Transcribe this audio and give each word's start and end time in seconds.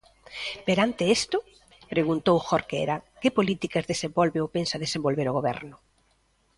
Perante 0.67 1.03
isto, 1.17 1.37
preguntou 1.93 2.35
Jorquera, 2.47 2.95
que 3.21 3.35
políticas 3.37 3.87
desenvolve 3.91 4.37
ou 4.43 4.47
pensa 4.55 4.81
desenvolver 4.85 5.27
o 5.27 5.35
goberno. 5.39 5.75